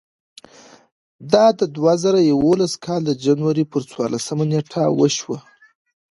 [1.33, 5.37] دا د دوه زره یولسم کال د جنورۍ پر څوارلسمه نېټه وشوه.